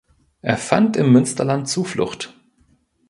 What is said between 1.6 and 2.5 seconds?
Zuflucht.